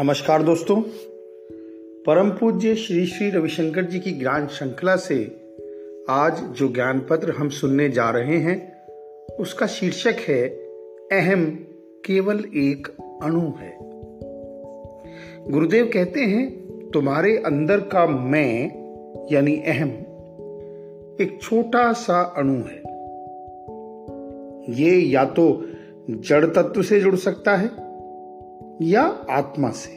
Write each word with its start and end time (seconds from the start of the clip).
नमस्कार 0.00 0.42
दोस्तों। 0.42 0.82
परम 2.06 2.30
पूज्य 2.30 2.74
श्री 2.74 3.06
श्री 3.06 3.30
रविशंकर 3.30 3.84
जी 3.84 3.98
की 3.98 4.10
ज्ञान 4.10 4.46
श्रृंखला 4.46 4.96
से 4.96 5.36
आज 6.08 6.40
जो 6.42 6.68
ज्ञान 6.68 7.06
पत्र 7.10 7.30
हम 7.30 7.48
सुनने 7.48 7.88
जा 7.88 8.10
रहे 8.10 8.36
हैं, 8.36 8.86
उसका 9.36 9.66
शीर्षक 9.66 10.16
है, 10.28 10.48
अहम 11.12 11.44
केवल 12.04 12.38
एक 12.38 12.88
अणु 13.22 13.52
है। 13.60 13.78
गुरुदेव 15.50 15.90
कहते 15.94 16.20
हैं, 16.20 16.50
तुम्हारे 16.90 17.38
अंदर 17.38 17.80
का 17.80 18.06
मैं, 18.06 18.64
यानी 19.32 19.56
अहम, 19.56 19.88
एक 21.20 21.38
छोटा 21.42 21.92
सा 21.92 22.20
अणु 22.20 22.54
है। 22.54 22.82
ये 24.82 25.00
या 25.00 25.24
तो 25.24 25.66
जड़ 26.10 26.46
तत्व 26.46 26.82
से 26.82 27.00
जुड़ 27.00 27.16
सकता 27.16 27.56
है 27.56 27.84
या 28.82 29.02
आत्मा 29.30 29.70
से। 29.70 29.92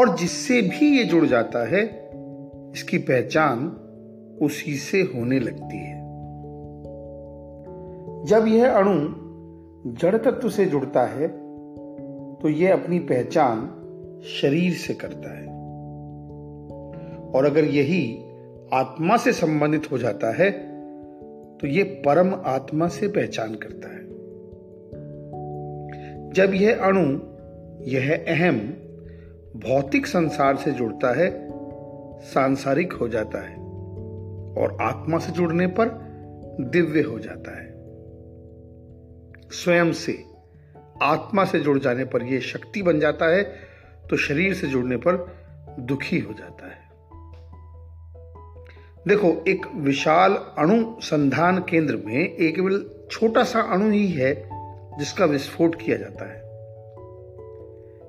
और 0.00 0.16
जिससे 0.16 0.62
भी 0.62 0.98
ये 0.98 1.04
जुड़ 1.04 1.26
जाता 1.26 1.68
है, 1.68 2.10
इसकी 2.72 2.98
पहचान 2.98 3.76
उसी 4.42 4.76
से 4.76 5.00
होने 5.00 5.40
लगती 5.40 5.76
है। 5.76 6.00
जब 8.24 8.44
यह 8.48 8.70
अणु 8.72 9.14
जड़ 9.92 10.16
तत्व 10.16 10.50
से 10.50 10.64
जुड़ता 10.64 11.02
है 11.02 11.28
तो 12.36 12.48
यह 12.48 12.72
अपनी 12.72 12.98
पहचान 12.98 13.76
शरीर 14.40 14.72
से 14.72 14.94
करता 14.94 15.38
है। 15.38 15.46
और 17.30 17.44
अगर 17.44 17.64
यही 17.64 18.24
आत्मा 18.74 19.16
से 19.16 19.32
संबंधित 19.32 19.90
हो 19.92 19.98
जाता 19.98 20.34
है 20.34 20.50
तो 21.58 21.66
यह 21.66 22.02
परम 22.06 22.34
आत्मा 22.44 22.88
से 22.88 23.08
पहचान 23.08 23.54
करता 23.54 23.94
है। 23.94 24.09
जब 26.32 26.54
यह 26.54 26.80
अणु, 26.82 27.18
यह 27.90 28.24
अहम, 28.28 28.58
भौतिक 29.60 30.06
संसार 30.06 30.56
से 30.56 30.70
जुड़ता 30.70 31.16
है, 31.18 31.50
सांसारिक 32.20 32.92
हो 32.92 33.08
जाता 33.08 33.48
है 33.48 33.56
और 34.54 34.76
आत्मा 34.80 35.18
से 35.18 35.32
जुड़ने 35.32 35.66
पर 35.66 35.88
दिव्य 36.60 37.02
हो 37.02 37.18
जाता 37.18 37.60
है। 37.60 37.70
स्वयं 39.50 39.92
से, 39.92 40.24
आत्मा 41.02 41.44
से 41.44 41.60
जुड़ 41.60 41.78
जाने 41.78 42.04
पर 42.04 42.22
यह 42.22 42.40
शक्ति 42.40 42.82
बन 42.82 43.00
जाता 43.00 43.26
है 43.26 43.42
तो 44.10 44.16
शरीर 44.16 44.54
से 44.54 44.66
जुड़ने 44.66 44.96
पर 44.96 45.16
दुखी 45.78 46.18
हो 46.18 46.32
जाता 46.32 46.66
है। 46.66 46.90
देखो, 49.08 49.44
एक 49.48 49.66
विशाल 49.74 50.32
अणु 50.34 51.00
संधान 51.00 51.58
केंद्र 51.58 51.96
में 51.96 52.14
एक 52.14 53.08
छोटा 53.10 53.44
सा 53.44 53.60
अणु 53.60 53.90
ही 53.90 54.08
है 54.08 54.49
जिसका 54.98 55.24
विस्फोट 55.24 55.74
किया 55.82 55.96
जाता 55.96 56.24
है। 56.24 56.50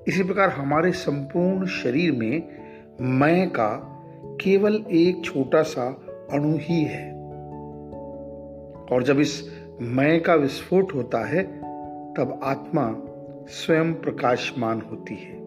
इसी 0.07 0.23
प्रकार 0.23 0.49
हमारे 0.49 0.91
संपूर्ण 0.91 1.65
शरीर 1.65 2.11
में 2.11 2.61
मैं 3.01 3.49
का 3.49 3.97
केवल 4.41 4.85
एक 4.91 5.25
छोटा 5.25 5.61
सा 5.61 6.05
अणु 6.31 6.57
ही 6.61 6.83
है। 6.83 7.11
और 8.91 9.03
जब 9.03 9.19
इस 9.19 9.61
मैं 9.81 10.23
का 10.23 10.35
विस्फोट 10.35 10.93
होता 10.95 11.25
है, 11.27 11.43
तब 12.13 12.39
आत्मा 12.43 12.95
स्वयं 13.47 13.93
प्रकाशमान 13.93 14.81
होती 14.81 15.15
है। 15.15 15.41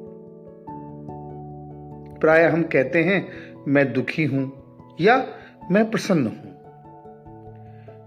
प्राय 2.19 2.45
हम 2.45 2.63
कहते 2.63 3.03
हैं, 3.03 3.29
मैं 3.69 3.93
दुखी 3.93 4.25
हूँ 4.25 4.53
या 5.01 5.27
मैं 5.71 5.91
प्रसन्न 5.91 6.27
हूँ। 6.27 6.55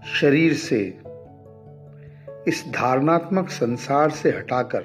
शरीर 0.04 0.54
से 0.54 1.00
इस 2.48 2.64
धारणात्मक 2.68 3.48
संसार 3.48 4.10
से 4.10 4.30
हटाकर 4.30 4.82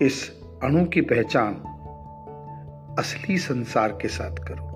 इस 0.00 0.30
अणु 0.62 0.84
की 0.84 1.00
पहचान 1.00 1.54
असली 2.98 3.38
संसार 3.38 3.88
के 3.88 4.08
साथ 4.08 4.36
करो। 4.36 4.69